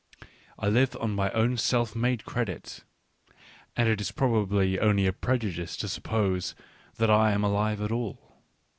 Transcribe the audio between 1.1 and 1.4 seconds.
my